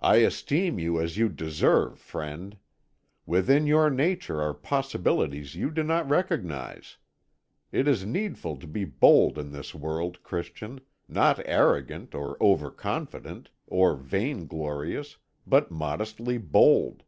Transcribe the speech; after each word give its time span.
"I 0.00 0.18
esteem 0.18 0.78
you 0.78 1.00
as 1.00 1.16
you 1.18 1.28
deserve, 1.28 1.98
friend. 1.98 2.56
Within 3.26 3.66
your 3.66 3.90
nature 3.90 4.40
are 4.40 4.54
possibilities 4.54 5.56
you 5.56 5.72
do 5.72 5.82
not 5.82 6.08
recognise. 6.08 6.98
It 7.72 7.88
is 7.88 8.06
needful 8.06 8.58
to 8.58 8.68
be 8.68 8.84
bold 8.84 9.36
in 9.36 9.50
this 9.50 9.74
world, 9.74 10.22
Christian; 10.22 10.82
not 11.08 11.40
arrogant, 11.46 12.14
or 12.14 12.36
over 12.40 12.70
confident, 12.70 13.50
or 13.66 13.96
vain 13.96 14.46
glorious, 14.46 15.16
but 15.44 15.68
modestly 15.68 16.38
bold. 16.38 17.02